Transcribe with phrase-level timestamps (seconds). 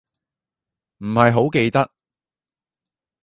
[0.97, 1.91] 唔係好記得